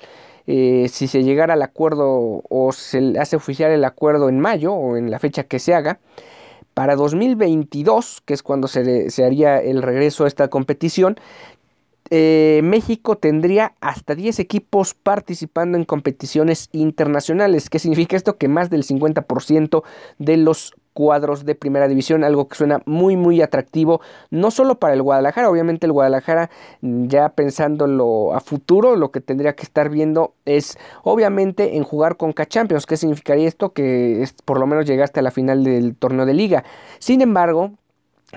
eh, 0.47 0.87
si 0.89 1.07
se 1.07 1.23
llegara 1.23 1.53
al 1.53 1.61
acuerdo 1.61 2.41
o 2.49 2.71
se 2.71 3.13
hace 3.19 3.35
oficial 3.35 3.71
el 3.71 3.83
acuerdo 3.83 4.29
en 4.29 4.39
mayo 4.39 4.73
o 4.73 4.95
en 4.95 5.11
la 5.11 5.19
fecha 5.19 5.43
que 5.43 5.59
se 5.59 5.73
haga, 5.73 5.99
para 6.73 6.95
2022, 6.95 8.21
que 8.23 8.33
es 8.33 8.43
cuando 8.43 8.67
se, 8.67 9.09
haría 9.25 9.59
el 9.59 9.81
regreso 9.81 10.25
a 10.25 10.27
esta 10.27 10.47
competición, 10.47 11.19
eh, 12.11 12.61
México 12.63 13.17
tendría 13.17 13.73
hasta 13.81 14.15
10 14.15 14.39
equipos 14.39 14.93
participando 14.93 15.77
en 15.77 15.85
competiciones 15.85 16.69
internacionales. 16.71 17.69
¿Qué 17.69 17.79
significa 17.79 18.15
esto? 18.15 18.37
Que 18.37 18.47
más 18.47 18.69
del 18.69 18.83
50% 18.83 19.83
de 20.19 20.37
los 20.37 20.75
cuadros 20.97 21.45
de 21.45 21.53
primera 21.53 21.87
división, 21.87 22.23
algo 22.23 22.47
que 22.47 22.55
suena 22.55 22.81
muy 22.87 23.15
muy 23.15 23.39
atractivo, 23.43 24.01
no 24.31 24.49
solo 24.49 24.79
para 24.79 24.95
el 24.95 25.03
Guadalajara, 25.03 25.47
obviamente 25.47 25.85
el 25.85 25.91
Guadalajara 25.91 26.49
ya 26.81 27.29
pensándolo 27.29 28.33
a 28.33 28.39
futuro, 28.39 28.95
lo 28.95 29.11
que 29.11 29.21
tendría 29.21 29.53
que 29.53 29.61
estar 29.61 29.91
viendo 29.91 30.33
es 30.45 30.75
obviamente 31.03 31.77
en 31.77 31.83
jugar 31.83 32.17
con 32.17 32.33
K-Champions, 32.33 32.87
¿qué 32.87 32.97
significaría 32.97 33.47
esto? 33.47 33.73
Que 33.73 34.23
es, 34.23 34.33
por 34.33 34.59
lo 34.59 34.65
menos 34.65 34.87
llegaste 34.87 35.19
a 35.19 35.23
la 35.23 35.29
final 35.29 35.63
del 35.63 35.95
torneo 35.95 36.25
de 36.25 36.33
liga. 36.33 36.63
Sin 36.97 37.21
embargo, 37.21 37.73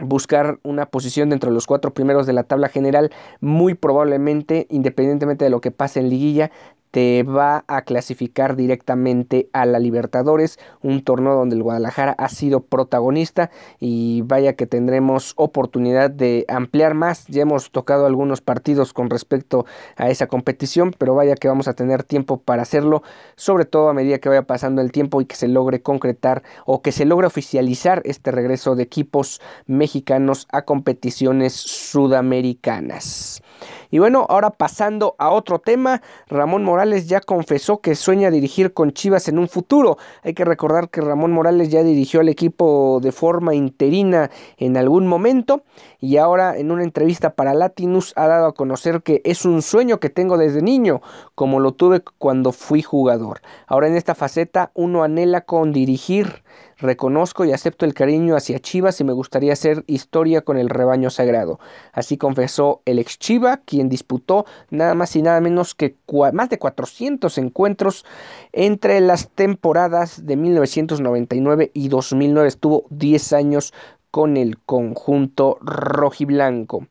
buscar 0.02 0.58
una 0.62 0.84
posición 0.84 1.30
dentro 1.30 1.48
de 1.48 1.54
los 1.54 1.66
cuatro 1.66 1.94
primeros 1.94 2.26
de 2.26 2.34
la 2.34 2.42
tabla 2.42 2.68
general, 2.68 3.10
muy 3.40 3.72
probablemente, 3.72 4.66
independientemente 4.68 5.46
de 5.46 5.50
lo 5.50 5.62
que 5.62 5.70
pase 5.70 6.00
en 6.00 6.10
liguilla, 6.10 6.50
te 6.90 7.22
va 7.22 7.64
a 7.68 7.82
clasificar 7.82 8.56
directamente 8.56 9.48
a 9.52 9.64
la 9.66 9.78
Libertadores, 9.78 10.58
un 10.82 11.02
torneo 11.02 11.34
donde 11.34 11.56
el 11.56 11.62
Guadalajara 11.62 12.12
ha 12.18 12.28
sido 12.28 12.60
protagonista 12.60 13.50
y 13.78 14.22
vaya 14.22 14.54
que 14.54 14.66
tendremos 14.66 15.34
oportunidad 15.36 16.10
de 16.10 16.44
ampliar 16.48 16.94
más. 16.94 17.26
Ya 17.28 17.42
hemos 17.42 17.70
tocado 17.70 18.06
algunos 18.06 18.40
partidos 18.40 18.92
con 18.92 19.10
respecto 19.10 19.66
a 19.96 20.10
esa 20.10 20.26
competición, 20.26 20.92
pero 20.98 21.14
vaya 21.14 21.36
que 21.36 21.48
vamos 21.48 21.68
a 21.68 21.74
tener 21.74 22.02
tiempo 22.02 22.38
para 22.38 22.62
hacerlo, 22.62 23.02
sobre 23.36 23.64
todo 23.64 23.88
a 23.88 23.94
medida 23.94 24.18
que 24.18 24.28
vaya 24.28 24.42
pasando 24.42 24.82
el 24.82 24.92
tiempo 24.92 25.20
y 25.20 25.26
que 25.26 25.36
se 25.36 25.48
logre 25.48 25.82
concretar 25.82 26.42
o 26.66 26.82
que 26.82 26.92
se 26.92 27.04
logre 27.04 27.26
oficializar 27.26 28.02
este 28.04 28.30
regreso 28.32 28.74
de 28.74 28.82
equipos 28.82 29.40
mexicanos 29.66 30.48
a 30.50 30.62
competiciones 30.62 31.52
sudamericanas. 31.52 33.42
Y 33.90 33.98
bueno, 33.98 34.24
ahora 34.28 34.50
pasando 34.50 35.16
a 35.18 35.30
otro 35.30 35.58
tema, 35.58 36.00
Ramón 36.28 36.62
Morales 36.64 36.79
ya 36.84 37.20
confesó 37.20 37.80
que 37.80 37.94
sueña 37.94 38.30
dirigir 38.30 38.72
con 38.72 38.92
Chivas 38.92 39.28
en 39.28 39.38
un 39.38 39.48
futuro. 39.48 39.98
Hay 40.22 40.34
que 40.34 40.44
recordar 40.44 40.88
que 40.88 41.00
Ramón 41.00 41.32
Morales 41.32 41.68
ya 41.68 41.82
dirigió 41.82 42.20
al 42.20 42.28
equipo 42.28 43.00
de 43.02 43.12
forma 43.12 43.54
interina 43.54 44.30
en 44.56 44.76
algún 44.76 45.06
momento 45.06 45.62
y 46.00 46.16
ahora 46.16 46.56
en 46.56 46.70
una 46.70 46.82
entrevista 46.82 47.34
para 47.34 47.54
Latinus 47.54 48.12
ha 48.16 48.26
dado 48.26 48.46
a 48.46 48.54
conocer 48.54 49.02
que 49.02 49.20
es 49.24 49.44
un 49.44 49.62
sueño 49.62 50.00
que 50.00 50.10
tengo 50.10 50.38
desde 50.38 50.62
niño, 50.62 51.02
como 51.34 51.60
lo 51.60 51.72
tuve 51.72 52.02
cuando 52.18 52.52
fui 52.52 52.82
jugador. 52.82 53.40
Ahora 53.66 53.88
en 53.88 53.96
esta 53.96 54.14
faceta 54.14 54.70
uno 54.74 55.02
anhela 55.02 55.42
con 55.42 55.72
dirigir 55.72 56.42
Reconozco 56.80 57.44
y 57.44 57.52
acepto 57.52 57.84
el 57.84 57.94
cariño 57.94 58.36
hacia 58.36 58.58
Chivas 58.58 59.00
y 59.00 59.04
me 59.04 59.12
gustaría 59.12 59.52
hacer 59.52 59.84
historia 59.86 60.40
con 60.42 60.56
el 60.56 60.70
rebaño 60.70 61.10
sagrado. 61.10 61.60
Así 61.92 62.16
confesó 62.16 62.80
el 62.86 62.98
ex 62.98 63.18
Chiva, 63.18 63.58
quien 63.58 63.88
disputó 63.88 64.46
nada 64.70 64.94
más 64.94 65.14
y 65.16 65.22
nada 65.22 65.40
menos 65.40 65.74
que 65.74 65.96
más 66.32 66.48
de 66.48 66.58
400 66.58 67.36
encuentros 67.38 68.04
entre 68.52 69.00
las 69.00 69.28
temporadas 69.28 70.26
de 70.26 70.36
1999 70.36 71.70
y 71.74 71.88
2009. 71.88 72.48
Estuvo 72.48 72.84
10 72.90 73.32
años 73.34 73.74
con 74.10 74.36
el 74.36 74.58
conjunto 74.58 75.58
rojiblanco. 75.60 76.86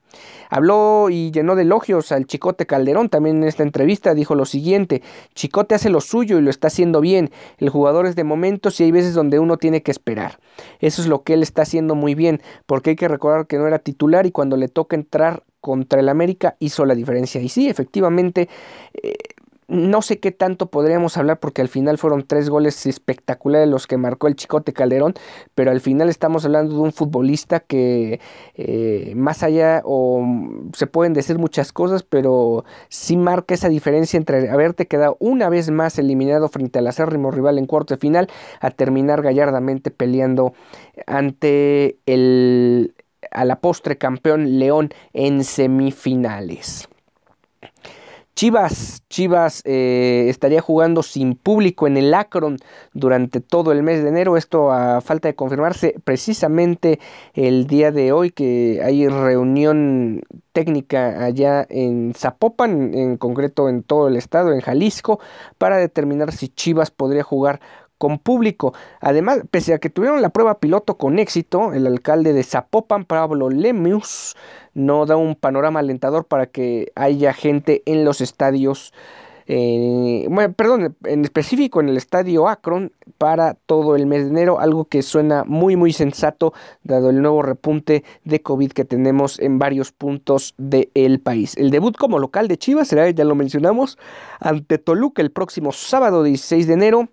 Habló 0.49 1.09
y 1.09 1.31
llenó 1.31 1.55
de 1.55 1.61
elogios 1.61 2.11
al 2.11 2.25
Chicote 2.25 2.65
Calderón 2.65 3.09
también 3.09 3.37
en 3.37 3.43
esta 3.43 3.63
entrevista. 3.63 4.13
Dijo 4.13 4.35
lo 4.35 4.45
siguiente: 4.45 5.03
Chicote 5.35 5.75
hace 5.75 5.89
lo 5.89 6.01
suyo 6.01 6.39
y 6.39 6.41
lo 6.41 6.49
está 6.49 6.67
haciendo 6.67 7.01
bien. 7.01 7.31
El 7.57 7.69
jugador 7.69 8.05
es 8.07 8.15
de 8.15 8.23
momentos 8.23 8.79
y 8.79 8.85
hay 8.85 8.91
veces 8.91 9.13
donde 9.13 9.39
uno 9.39 9.57
tiene 9.57 9.83
que 9.83 9.91
esperar. 9.91 10.39
Eso 10.79 11.01
es 11.01 11.07
lo 11.07 11.23
que 11.23 11.33
él 11.33 11.43
está 11.43 11.61
haciendo 11.61 11.95
muy 11.95 12.15
bien, 12.15 12.41
porque 12.65 12.91
hay 12.91 12.95
que 12.95 13.07
recordar 13.07 13.47
que 13.47 13.57
no 13.57 13.67
era 13.67 13.79
titular 13.79 14.25
y 14.25 14.31
cuando 14.31 14.57
le 14.57 14.67
toca 14.67 14.95
entrar 14.95 15.43
contra 15.61 15.99
el 15.99 16.09
América 16.09 16.55
hizo 16.59 16.85
la 16.85 16.95
diferencia. 16.95 17.41
Y 17.41 17.49
sí, 17.49 17.69
efectivamente, 17.69 18.49
eh, 18.93 19.13
no 19.69 20.01
sé 20.01 20.19
qué 20.19 20.31
tanto 20.31 20.65
podríamos 20.71 21.15
hablar 21.15 21.39
porque 21.39 21.61
al 21.61 21.67
final 21.67 21.97
fueron 21.97 22.25
tres 22.25 22.49
goles 22.49 22.85
espectaculares 22.87 23.69
los 23.69 23.85
que 23.87 23.97
marcó 23.97 24.27
el 24.27 24.35
Chicote 24.35 24.73
Calderón, 24.73 25.13
pero 25.53 25.71
al 25.71 25.79
final 25.79 26.09
estamos 26.09 26.43
hablando 26.43 26.75
de 26.75 26.81
un 26.81 26.91
futbolista 26.91 27.59
que 27.59 28.19
eh, 28.55 29.13
más 29.15 29.43
allá 29.43 29.81
o 29.85 30.25
se 30.73 30.87
pueden 30.87 31.13
decir 31.13 31.37
muchas 31.37 31.71
cosas, 31.71 32.03
pero 32.03 32.65
sí 32.89 33.15
marca 33.15 33.53
esa 33.53 33.69
diferencia 33.69 34.17
entre 34.17 34.49
haberte 34.49 34.87
quedado 34.87 35.17
una 35.19 35.49
vez 35.49 35.69
más 35.69 35.99
eliminado 35.99 36.49
frente 36.49 36.79
al 36.79 36.87
acérrimo 36.87 37.29
rival 37.29 37.59
en 37.59 37.67
cuarto 37.67 37.93
de 37.93 37.99
final 37.99 38.27
a 38.61 38.71
terminar 38.71 39.21
gallardamente 39.21 39.91
peleando 39.91 40.53
ante 41.05 41.99
el 42.07 42.95
a 43.31 43.45
la 43.45 43.59
postre 43.59 43.97
campeón 43.97 44.57
León 44.57 44.89
en 45.13 45.43
semifinales. 45.43 46.89
Chivas, 48.39 49.03
Chivas 49.09 49.61
eh, 49.65 50.27
estaría 50.29 50.61
jugando 50.61 51.03
sin 51.03 51.35
público 51.35 51.87
en 51.87 51.97
el 51.97 52.13
Akron 52.13 52.57
durante 52.93 53.41
todo 53.41 53.73
el 53.73 53.83
mes 53.83 54.01
de 54.01 54.07
enero. 54.07 54.37
Esto 54.37 54.71
a 54.71 55.01
falta 55.01 55.27
de 55.27 55.35
confirmarse 55.35 55.95
precisamente 56.05 57.01
el 57.33 57.67
día 57.67 57.91
de 57.91 58.13
hoy 58.13 58.31
que 58.31 58.79
hay 58.81 59.09
reunión 59.09 60.21
técnica 60.53 61.25
allá 61.25 61.67
en 61.69 62.13
Zapopan, 62.15 62.93
en 62.93 63.17
concreto 63.17 63.67
en 63.67 63.83
todo 63.83 64.07
el 64.07 64.15
estado, 64.15 64.53
en 64.53 64.61
Jalisco, 64.61 65.19
para 65.57 65.75
determinar 65.75 66.31
si 66.31 66.47
Chivas 66.47 66.91
podría 66.91 67.23
jugar 67.23 67.59
con 67.99 68.17
público. 68.17 68.73
Además, 69.01 69.41
pese 69.51 69.75
a 69.75 69.77
que 69.77 69.91
tuvieron 69.91 70.23
la 70.23 70.29
prueba 70.29 70.59
piloto 70.59 70.97
con 70.97 71.19
éxito, 71.19 71.73
el 71.73 71.85
alcalde 71.85 72.33
de 72.33 72.41
Zapopan, 72.41 73.05
Pablo 73.05 73.51
Lemius, 73.51 74.35
no 74.73 75.05
da 75.05 75.17
un 75.17 75.35
panorama 75.35 75.81
alentador 75.81 76.25
para 76.25 76.47
que 76.47 76.91
haya 76.95 77.33
gente 77.33 77.83
en 77.85 78.05
los 78.05 78.21
estadios. 78.21 78.93
Eh, 79.51 80.27
bueno, 80.29 80.53
perdón, 80.53 80.95
en 81.05 81.23
específico 81.23 81.81
en 81.81 81.89
el 81.89 81.97
estadio 81.97 82.47
Akron 82.47 82.93
para 83.17 83.55
todo 83.55 83.95
el 83.95 84.05
mes 84.05 84.25
de 84.25 84.29
enero, 84.29 84.59
algo 84.59 84.85
que 84.85 85.01
suena 85.01 85.43
muy 85.43 85.75
muy 85.75 85.91
sensato 85.91 86.53
dado 86.83 87.09
el 87.09 87.19
nuevo 87.19 87.41
repunte 87.41 88.03
de 88.23 88.43
COVID 88.43 88.71
que 88.71 88.85
tenemos 88.85 89.39
en 89.39 89.57
varios 89.57 89.91
puntos 89.91 90.53
del 90.59 91.19
país. 91.19 91.57
El 91.57 91.71
debut 91.71 91.97
como 91.97 92.19
local 92.19 92.47
de 92.47 92.57
Chivas 92.57 92.89
será, 92.89 93.09
ya 93.09 93.25
lo 93.25 93.33
mencionamos, 93.33 93.97
ante 94.39 94.77
Toluca 94.77 95.23
el 95.23 95.31
próximo 95.31 95.71
sábado 95.71 96.21
16 96.21 96.67
de 96.67 96.73
enero 96.73 97.09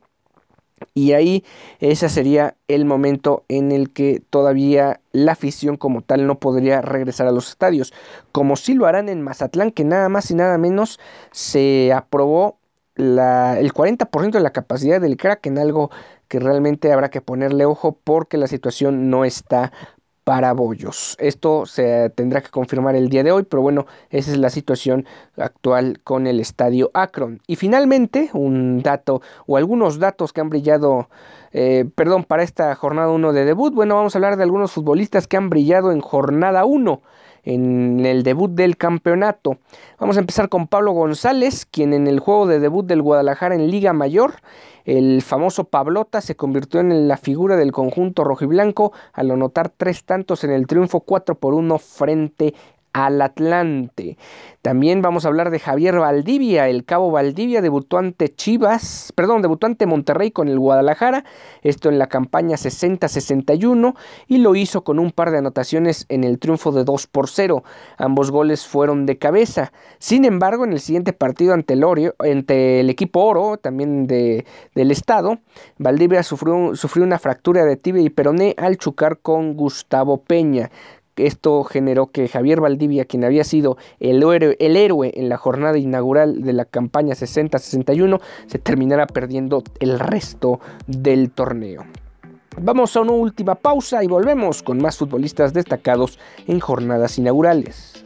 Y 0.92 1.12
ahí 1.12 1.44
ese 1.80 2.08
sería 2.08 2.56
el 2.68 2.84
momento 2.84 3.44
en 3.48 3.72
el 3.72 3.90
que 3.90 4.22
todavía 4.28 5.00
la 5.12 5.32
afición 5.32 5.76
como 5.76 6.02
tal 6.02 6.26
no 6.26 6.38
podría 6.38 6.82
regresar 6.82 7.26
a 7.26 7.32
los 7.32 7.48
estadios. 7.48 7.94
Como 8.32 8.56
si 8.56 8.74
lo 8.74 8.86
harán 8.86 9.08
en 9.08 9.22
Mazatlán, 9.22 9.70
que 9.70 9.84
nada 9.84 10.08
más 10.08 10.30
y 10.30 10.34
nada 10.34 10.58
menos 10.58 11.00
se 11.32 11.92
aprobó 11.94 12.58
la, 12.94 13.58
el 13.58 13.72
40% 13.72 14.32
de 14.32 14.40
la 14.40 14.52
capacidad 14.52 15.00
del 15.00 15.16
crack 15.16 15.46
en 15.46 15.58
algo 15.58 15.90
que 16.28 16.40
realmente 16.40 16.92
habrá 16.92 17.10
que 17.10 17.20
ponerle 17.20 17.64
ojo 17.64 17.98
porque 18.02 18.36
la 18.36 18.46
situación 18.46 19.10
no 19.10 19.24
está 19.24 19.72
para 20.26 20.52
Bollos. 20.54 21.16
Esto 21.20 21.66
se 21.66 22.10
tendrá 22.10 22.40
que 22.40 22.50
confirmar 22.50 22.96
el 22.96 23.08
día 23.08 23.22
de 23.22 23.30
hoy, 23.30 23.44
pero 23.44 23.62
bueno, 23.62 23.86
esa 24.10 24.32
es 24.32 24.38
la 24.38 24.50
situación 24.50 25.06
actual 25.36 26.00
con 26.02 26.26
el 26.26 26.40
estadio 26.40 26.90
Akron. 26.94 27.40
Y 27.46 27.54
finalmente, 27.54 28.30
un 28.32 28.82
dato 28.82 29.22
o 29.46 29.56
algunos 29.56 30.00
datos 30.00 30.32
que 30.32 30.40
han 30.40 30.50
brillado, 30.50 31.08
eh, 31.52 31.84
perdón, 31.94 32.24
para 32.24 32.42
esta 32.42 32.74
jornada 32.74 33.08
1 33.10 33.32
de 33.32 33.44
debut. 33.44 33.72
Bueno, 33.72 33.94
vamos 33.94 34.16
a 34.16 34.18
hablar 34.18 34.36
de 34.36 34.42
algunos 34.42 34.72
futbolistas 34.72 35.28
que 35.28 35.36
han 35.36 35.48
brillado 35.48 35.92
en 35.92 36.00
jornada 36.00 36.64
1 36.64 37.02
en 37.46 38.04
el 38.04 38.22
debut 38.22 38.50
del 38.50 38.76
campeonato. 38.76 39.56
Vamos 39.98 40.18
a 40.18 40.20
empezar 40.20 40.50
con 40.50 40.66
Pablo 40.66 40.92
González, 40.92 41.64
quien 41.64 41.94
en 41.94 42.06
el 42.06 42.20
juego 42.20 42.46
de 42.46 42.60
debut 42.60 42.84
del 42.84 43.00
Guadalajara 43.00 43.54
en 43.54 43.70
Liga 43.70 43.94
Mayor, 43.94 44.34
el 44.84 45.20
famoso 45.22 45.64
Pablota 45.64 46.20
se 46.20 46.36
convirtió 46.36 46.78
en 46.78 47.08
la 47.08 47.16
figura 47.16 47.56
del 47.56 47.72
conjunto 47.72 48.22
rojiblanco 48.22 48.92
al 49.12 49.30
anotar 49.32 49.68
tres 49.68 50.04
tantos 50.04 50.44
en 50.44 50.50
el 50.50 50.68
triunfo 50.68 51.00
4 51.00 51.34
por 51.34 51.54
1 51.54 51.78
frente 51.78 52.54
al 52.96 53.20
Atlante. 53.20 54.16
También 54.62 55.02
vamos 55.02 55.24
a 55.24 55.28
hablar 55.28 55.50
de 55.50 55.60
Javier 55.60 55.98
Valdivia. 55.98 56.66
El 56.68 56.84
cabo 56.84 57.10
Valdivia 57.10 57.60
debutó 57.60 57.98
ante 57.98 58.34
Chivas, 58.34 59.12
perdón, 59.14 59.42
debutó 59.42 59.66
ante 59.66 59.84
Monterrey 59.86 60.30
con 60.30 60.48
el 60.48 60.58
Guadalajara. 60.58 61.24
Esto 61.62 61.90
en 61.90 61.98
la 61.98 62.06
campaña 62.06 62.56
60-61 62.56 63.94
y 64.26 64.38
lo 64.38 64.56
hizo 64.56 64.82
con 64.82 64.98
un 64.98 65.12
par 65.12 65.30
de 65.30 65.38
anotaciones 65.38 66.06
en 66.08 66.24
el 66.24 66.38
triunfo 66.38 66.72
de 66.72 66.84
2 66.84 67.06
por 67.06 67.28
0. 67.28 67.62
Ambos 67.98 68.30
goles 68.30 68.66
fueron 68.66 69.04
de 69.04 69.18
cabeza. 69.18 69.72
Sin 69.98 70.24
embargo, 70.24 70.64
en 70.64 70.72
el 70.72 70.80
siguiente 70.80 71.12
partido 71.12 71.52
ante 71.52 71.74
el, 71.74 71.84
el 72.48 72.90
equipo 72.90 73.20
Oro, 73.20 73.58
también 73.58 74.06
de, 74.06 74.46
del 74.74 74.90
Estado, 74.90 75.38
Valdivia 75.76 76.22
sufrió, 76.22 76.74
sufrió 76.74 77.04
una 77.04 77.18
fractura 77.18 77.66
de 77.66 77.76
tibia 77.76 78.02
y 78.02 78.08
peroné 78.08 78.54
al 78.56 78.78
chocar 78.78 79.18
con 79.18 79.54
Gustavo 79.54 80.22
Peña. 80.22 80.70
Esto 81.16 81.64
generó 81.64 82.08
que 82.08 82.28
Javier 82.28 82.60
Valdivia, 82.60 83.06
quien 83.06 83.24
había 83.24 83.44
sido 83.44 83.78
el 84.00 84.22
héroe, 84.22 85.12
en 85.14 85.28
la 85.28 85.38
jornada 85.38 85.78
inaugural 85.78 86.42
de 86.42 86.52
la 86.52 86.64
campaña 86.66 87.14
60-61, 87.14 88.20
se 88.46 88.58
terminara 88.58 89.06
perdiendo 89.06 89.62
el 89.80 89.98
resto 89.98 90.60
del 90.86 91.30
torneo. 91.30 91.84
Vamos 92.60 92.96
a 92.96 93.00
una 93.00 93.12
última 93.12 93.54
pausa 93.54 94.02
y 94.02 94.06
volvemos 94.06 94.62
con 94.62 94.78
más 94.78 94.96
futbolistas 94.96 95.52
destacados 95.52 96.18
en 96.46 96.60
jornadas 96.60 97.18
inaugurales. 97.18 98.05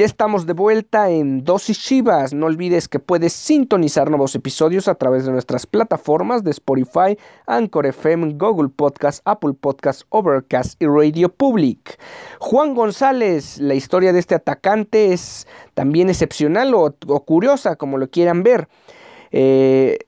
Ya 0.00 0.06
estamos 0.06 0.46
de 0.46 0.54
vuelta 0.54 1.10
en 1.10 1.44
Dosis 1.44 1.78
Chivas. 1.78 2.32
No 2.32 2.46
olvides 2.46 2.88
que 2.88 3.00
puedes 3.00 3.34
sintonizar 3.34 4.08
nuevos 4.08 4.34
episodios 4.34 4.88
a 4.88 4.94
través 4.94 5.26
de 5.26 5.30
nuestras 5.30 5.66
plataformas 5.66 6.42
de 6.42 6.52
Spotify, 6.52 7.18
Anchor 7.46 7.84
FM, 7.84 8.32
Google 8.38 8.70
Podcast, 8.70 9.20
Apple 9.26 9.52
Podcast, 9.52 10.04
Overcast 10.08 10.80
y 10.80 10.86
Radio 10.86 11.28
Public. 11.28 12.00
Juan 12.38 12.74
González, 12.74 13.58
la 13.58 13.74
historia 13.74 14.14
de 14.14 14.20
este 14.20 14.34
atacante 14.34 15.12
es 15.12 15.46
también 15.74 16.08
excepcional 16.08 16.72
o, 16.72 16.96
o 17.06 17.24
curiosa, 17.26 17.76
como 17.76 17.98
lo 17.98 18.08
quieran 18.08 18.42
ver. 18.42 18.68
Eh, 19.32 19.98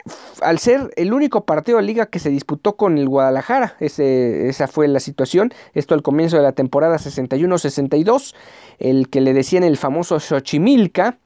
al 0.41 0.59
ser 0.59 0.91
el 0.97 1.13
único 1.13 1.45
partido 1.45 1.79
de 1.79 1.85
liga 1.85 2.07
que 2.07 2.19
se 2.19 2.31
disputó 2.31 2.77
con 2.77 2.99
el 2.99 3.09
Guadalajara, 3.09 3.77
esa 3.79 4.67
fue 4.67 4.89
la 4.89 5.01
situación, 5.01 5.53
esto 5.75 5.95
al 5.95 6.03
comienzo 6.03 6.37
de 6.37 6.43
la 6.43 6.53
temporada 6.53 6.97
61-62, 6.97 8.35
el 8.79 9.09
que 9.09 9.21
le 9.21 9.33
decían 9.33 9.63
el 9.63 9.77
famoso 9.77 10.19
Xochimilca, 10.19 11.19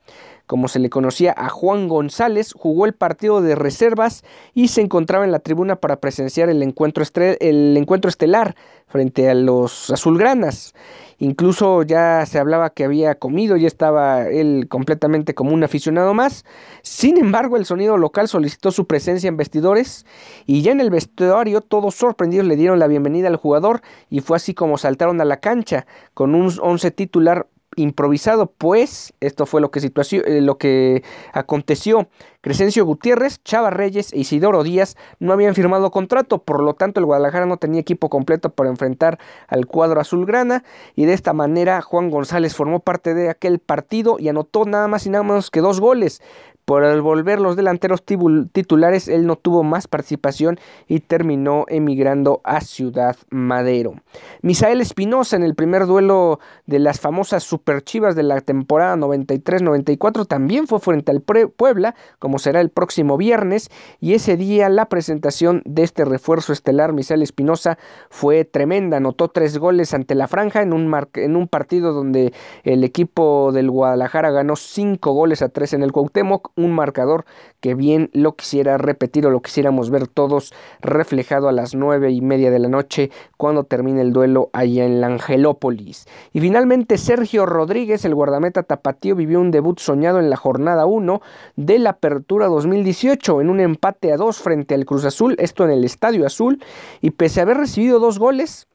como 0.47 0.69
se 0.69 0.79
le 0.79 0.91
conocía 0.91 1.35
a 1.37 1.49
Juan 1.49 1.89
González, 1.89 2.53
jugó 2.53 2.87
el 2.87 2.95
partido 2.95 3.43
de 3.43 3.57
reservas 3.57 4.25
y 4.55 4.69
se 4.69 4.81
encontraba 4.81 5.25
en 5.25 5.33
la 5.33 5.41
tribuna 5.41 5.77
para 5.77 5.97
presenciar 5.97 6.49
el 6.49 6.63
encuentro, 6.63 7.05
el 7.41 7.77
encuentro 7.77 8.09
estelar 8.09 8.55
frente 8.87 9.29
a 9.29 9.35
los 9.35 9.91
azulgranas. 9.91 10.75
Incluso 11.19 11.83
ya 11.83 12.27
se 12.27 12.39
hablaba 12.39 12.71
que 12.71 12.85
había 12.85 13.15
comido, 13.15 13.57
ya 13.57 13.67
estaba 13.67 14.29
él 14.29 14.67
completamente 14.69 15.35
como 15.35 15.53
un 15.53 15.65
aficionado 15.65 16.13
más. 16.13 16.45
Sin 16.83 17.17
embargo, 17.17 17.57
el 17.57 17.65
sonido 17.65 17.97
local 17.97 18.29
solicitó 18.29 18.71
su 18.71 18.87
presencia 18.87 19.29
en 19.29 19.37
vestidores 19.37 20.05
y 20.45 20.63
ya 20.63 20.73
en 20.73 20.81
el 20.81 20.91
vestuario 20.91 21.63
todos 21.63 21.95
sorprendidos 21.95 22.47
le 22.47 22.57
dieron 22.57 22.79
la 22.79 22.87
bienvenida 22.87 23.29
al 23.29 23.37
jugador 23.37 23.81
y 24.11 24.21
fue 24.21 24.37
así 24.37 24.53
como 24.53 24.77
saltaron 24.77 25.21
a 25.21 25.25
la 25.25 25.39
cancha 25.39 25.87
con 26.13 26.35
un 26.35 26.53
once 26.61 26.91
titular 26.91 27.47
improvisado, 27.77 28.47
pues 28.47 29.15
esto 29.21 29.47
fue 29.47 29.61
lo 29.61 29.71
que, 29.71 29.81
eh, 29.81 30.41
lo 30.41 30.59
que 30.59 31.05
aconteció. 31.33 32.09
Crescencio 32.41 32.85
Gutiérrez, 32.85 33.43
Chava 33.43 33.71
Reyes 33.71 34.13
e 34.13 34.21
Isidoro 34.21 34.63
Díaz 34.63 34.97
no 35.19 35.33
habían 35.33 35.55
firmado 35.55 35.91
contrato, 35.91 36.39
por 36.39 36.63
lo 36.63 36.75
tanto 36.75 37.01
el 37.01 37.07
Guadalajara 37.07 37.47
no 37.47 37.57
tenía 37.57 37.81
equipo 37.81 38.09
completo 38.09 38.51
para 38.51 38.71
enfrentar 38.71 39.19
al 39.49 39.67
cuadro 39.67 40.01
azulgrana 40.01 40.65
y 40.95 41.07
de 41.07 41.13
esta 41.13 41.33
manera 41.33 41.83
Juan 41.83 42.11
González 42.11 42.55
formó 42.55 42.81
parte 42.81 43.15
de 43.15 43.31
aquel 43.31 43.59
partido 43.59 44.17
y 44.19 44.29
anotó 44.29 44.65
nada 44.65 44.87
más 44.89 45.07
y 45.07 45.11
nada 45.11 45.25
menos 45.25 45.51
que 45.51 45.61
dos 45.61 45.81
goles, 45.81 46.23
por 46.67 46.85
el 46.85 47.01
volver 47.01 47.41
los 47.41 47.55
delanteros 47.55 48.05
titulares, 48.05 49.07
él 49.07 49.25
no 49.25 49.37
tuvo 49.37 49.63
más 49.63 49.87
participación 49.87 50.59
y 50.89 50.99
terminó 50.99 51.65
emigrando 51.69 52.41
a 52.43 52.61
Ciudad 52.61 53.17
Madero. 53.31 53.95
Misael 54.43 54.81
Espinosa 54.81 55.37
en 55.37 55.45
el 55.45 55.55
primer 55.55 55.87
duelo 55.87 56.41
de 56.67 56.81
las 56.81 56.99
famosas 56.99 57.45
superchivas 57.45 58.17
de 58.17 58.25
la 58.25 58.41
temporada 58.41 58.97
93-94 58.97 60.27
también 60.27 60.67
fue 60.67 60.81
frente 60.81 61.13
al 61.13 61.21
Puebla, 61.21 61.95
como 62.19 62.41
será 62.41 62.61
el 62.61 62.71
próximo 62.71 63.17
viernes, 63.17 63.71
y 64.01 64.15
ese 64.15 64.37
día 64.37 64.69
la 64.69 64.89
presentación 64.89 65.63
de 65.67 65.85
este 65.85 66.05
refuerzo 66.05 66.53
estelar, 66.53 66.93
Misael 66.93 67.23
Espinosa, 67.23 67.79
fue 68.11 68.45
tremenda, 68.45 68.97
anotó 68.97 69.29
tres 69.29 69.57
goles 69.59 69.95
ante 69.95 70.17
la 70.17 70.27
franja 70.27 70.63
en 70.63 70.73
un, 70.73 70.93
en 71.15 71.37
un 71.37 71.47
partido 71.47 71.93
donde 71.93 72.33
el 72.65 72.83
equipo 72.83 73.53
del 73.53 73.71
Guadalajara 73.71 74.33
ganó 74.33 74.57
cinco 74.57 75.13
goles 75.13 75.43
a 75.43 75.49
tres 75.49 75.73
en 75.73 75.85
el 75.85 75.93
Cuauhtémoc, 75.93 76.56
un 76.57 76.73
marcador 76.73 77.25
que 77.61 77.75
bien 77.75 78.11
lo 78.13 78.35
quisiera 78.35 78.79
repetir 78.79 79.27
o 79.27 79.31
lo 79.31 79.43
quisiéramos 79.43 79.91
ver 79.91 80.09
todos 80.09 80.53
reflejado 80.81 81.49
a 81.49 81.53
las 81.53 81.75
nueve 81.75 82.11
y 82.11 82.21
media 82.21 82.51
de 82.51 82.59
la 82.59 82.69
noche 82.69 83.11
cuando 83.37 83.65
termine 83.65 84.01
el 84.01 84.13
duelo 84.13 84.51
allá 84.53 84.85
en 84.85 85.01
la 85.01 85.09
Angelópolis. 85.09 86.07
Y 86.33 86.41
finalmente 86.41 86.99
Sergio 86.99 87.47
Rodríguez, 87.47 88.05
el 88.05 88.15
guardameta 88.15 88.63
tapatío, 88.63 89.15
vivió 89.15 89.41
un 89.41 89.51
debut 89.51 89.79
soñado 89.79 90.19
en 90.19 90.31
la 90.31 90.37
jornada 90.37 90.87
1 90.87 91.21
de 91.57 91.79
la 91.79 91.91
Apertura 91.91 92.47
2018 92.47 93.41
en 93.41 93.51
un 93.51 93.61
empate 93.61 94.13
a 94.13 94.17
dos 94.17 94.39
frente 94.39 94.75
al 94.75 94.87
Cruz 94.87 95.05
Azul, 95.05 95.37
esto 95.39 95.65
en 95.65 95.71
el 95.71 95.85
Estadio 95.85 96.27
Azul, 96.27 96.63
y 97.01 97.11
pese 97.11 97.41
a 97.41 97.43
haber 97.43 97.59
recibido 97.59 98.01
dos 98.01 98.19
goles, 98.19 98.67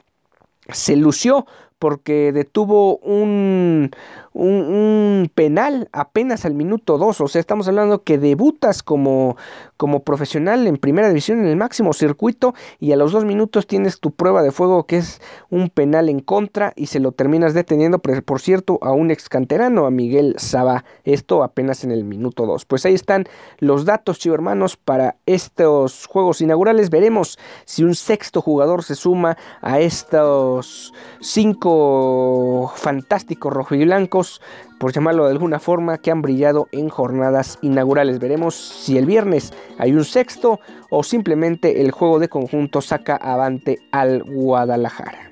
se 0.68 0.96
lució 0.96 1.46
porque 1.82 2.30
detuvo 2.30 2.98
un, 2.98 3.90
un, 4.34 5.28
penal 5.34 5.88
apenas 5.90 6.44
al 6.44 6.54
minuto 6.54 6.96
2. 6.96 7.20
O 7.20 7.26
sea, 7.26 7.40
estamos 7.40 7.66
hablando 7.66 8.04
que 8.04 8.18
debutas 8.18 8.84
como, 8.84 9.36
como 9.82 10.04
profesional 10.04 10.68
en 10.68 10.76
primera 10.76 11.08
división 11.08 11.40
en 11.40 11.46
el 11.46 11.56
máximo 11.56 11.92
circuito 11.92 12.54
y 12.78 12.92
a 12.92 12.96
los 12.96 13.10
dos 13.10 13.24
minutos 13.24 13.66
tienes 13.66 13.98
tu 13.98 14.12
prueba 14.12 14.40
de 14.40 14.52
fuego 14.52 14.86
que 14.86 14.98
es 14.98 15.20
un 15.50 15.70
penal 15.70 16.08
en 16.08 16.20
contra 16.20 16.72
y 16.76 16.86
se 16.86 17.00
lo 17.00 17.10
terminas 17.10 17.52
deteniendo, 17.52 17.98
por 17.98 18.40
cierto, 18.40 18.78
a 18.80 18.92
un 18.92 19.10
ex 19.10 19.28
canterano, 19.28 19.84
a 19.84 19.90
Miguel 19.90 20.36
Saba. 20.38 20.84
Esto 21.02 21.42
apenas 21.42 21.82
en 21.82 21.90
el 21.90 22.04
minuto 22.04 22.46
2. 22.46 22.64
Pues 22.64 22.86
ahí 22.86 22.94
están 22.94 23.24
los 23.58 23.84
datos, 23.84 24.20
chivo 24.20 24.36
hermanos, 24.36 24.76
para 24.76 25.16
estos 25.26 26.06
juegos 26.06 26.40
inaugurales. 26.40 26.88
Veremos 26.88 27.36
si 27.64 27.82
un 27.82 27.96
sexto 27.96 28.40
jugador 28.40 28.84
se 28.84 28.94
suma 28.94 29.36
a 29.62 29.80
estos 29.80 30.94
cinco 31.20 32.72
fantásticos 32.76 33.52
rojiblancos 33.52 34.40
por 34.82 34.92
llamarlo 34.92 35.26
de 35.26 35.30
alguna 35.30 35.60
forma, 35.60 35.98
que 35.98 36.10
han 36.10 36.22
brillado 36.22 36.66
en 36.72 36.88
jornadas 36.88 37.56
inaugurales. 37.62 38.18
Veremos 38.18 38.56
si 38.56 38.98
el 38.98 39.06
viernes 39.06 39.52
hay 39.78 39.92
un 39.92 40.04
sexto 40.04 40.58
o 40.90 41.04
simplemente 41.04 41.82
el 41.82 41.92
juego 41.92 42.18
de 42.18 42.28
conjunto 42.28 42.80
saca 42.80 43.14
avante 43.14 43.78
al 43.92 44.24
Guadalajara. 44.24 45.31